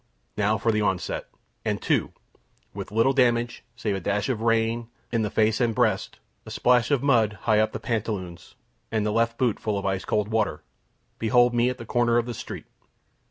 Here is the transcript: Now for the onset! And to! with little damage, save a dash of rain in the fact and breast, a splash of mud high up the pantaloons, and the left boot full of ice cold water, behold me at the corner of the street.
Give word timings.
Now 0.35 0.57
for 0.57 0.71
the 0.71 0.81
onset! 0.81 1.27
And 1.63 1.79
to! 1.83 2.11
with 2.73 2.91
little 2.91 3.13
damage, 3.13 3.63
save 3.75 3.93
a 3.95 3.99
dash 3.99 4.29
of 4.29 4.41
rain 4.41 4.89
in 5.11 5.21
the 5.21 5.29
fact 5.29 5.59
and 5.61 5.75
breast, 5.75 6.17
a 6.43 6.49
splash 6.49 6.89
of 6.89 7.03
mud 7.03 7.33
high 7.41 7.59
up 7.59 7.71
the 7.71 7.79
pantaloons, 7.79 8.55
and 8.91 9.05
the 9.05 9.11
left 9.11 9.37
boot 9.37 9.59
full 9.59 9.77
of 9.77 9.85
ice 9.85 10.03
cold 10.03 10.29
water, 10.29 10.63
behold 11.19 11.53
me 11.53 11.69
at 11.69 11.77
the 11.77 11.85
corner 11.85 12.17
of 12.17 12.25
the 12.25 12.33
street. 12.33 12.65